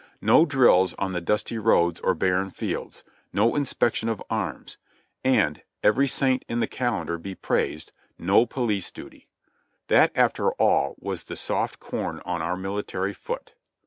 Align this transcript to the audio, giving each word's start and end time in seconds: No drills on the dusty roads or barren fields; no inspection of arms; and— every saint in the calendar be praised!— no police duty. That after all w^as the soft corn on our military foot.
No 0.19 0.47
drills 0.47 0.95
on 0.95 1.11
the 1.13 1.21
dusty 1.21 1.59
roads 1.59 1.99
or 1.99 2.15
barren 2.15 2.49
fields; 2.49 3.03
no 3.31 3.55
inspection 3.55 4.09
of 4.09 4.19
arms; 4.31 4.79
and— 5.23 5.61
every 5.83 6.07
saint 6.07 6.43
in 6.49 6.59
the 6.59 6.65
calendar 6.65 7.19
be 7.19 7.35
praised!— 7.35 7.91
no 8.17 8.47
police 8.47 8.89
duty. 8.89 9.27
That 9.89 10.11
after 10.15 10.53
all 10.53 10.95
w^as 11.03 11.25
the 11.25 11.35
soft 11.35 11.79
corn 11.79 12.19
on 12.25 12.41
our 12.41 12.57
military 12.57 13.13
foot. 13.13 13.53